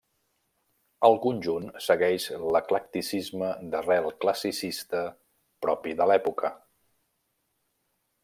[1.07, 5.03] El conjunt segueix l'eclecticisme d'arrel classicista
[5.67, 6.53] propi de l'època.